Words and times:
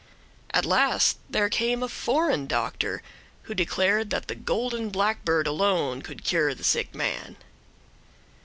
At 0.51 0.65
last 0.65 1.19
there 1.29 1.47
came 1.47 1.83
a 1.83 1.87
foreign 1.87 2.47
doctor, 2.47 3.03
who 3.43 3.53
declared 3.53 4.09
that 4.09 4.27
the 4.29 4.33
golden 4.33 4.89
blackbird 4.89 5.45
alone 5.45 6.01
could 6.01 6.23
cure 6.23 6.55
the 6.55 6.63
sick 6.63 6.95
man. 6.95 7.35